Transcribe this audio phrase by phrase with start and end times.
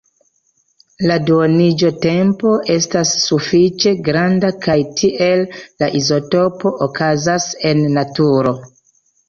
[1.09, 8.59] La duoniĝotempo estas sufiĉe granda kaj tiel la izotopo okazas en naturo.